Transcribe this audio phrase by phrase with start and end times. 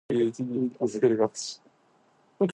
[0.01, 1.57] 本日はありがとうございまし
[2.39, 2.45] た。